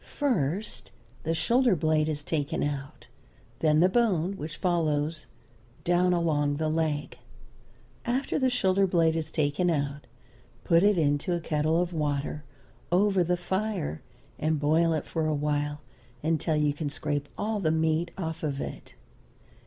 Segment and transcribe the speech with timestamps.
[0.03, 0.89] First,
[1.21, 3.05] the shoulder blade is taken out,
[3.59, 5.27] then the bone which follows
[5.83, 7.19] down along the leg.
[8.03, 10.07] After the shoulder blade is taken out
[10.63, 12.43] put it into a kettle of water,
[12.91, 14.01] over the fire,
[14.39, 15.81] and boil it for awhile
[16.23, 18.95] until you can scrape all the meat off of it.